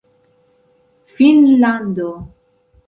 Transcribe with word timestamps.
finnlando 1.13 2.11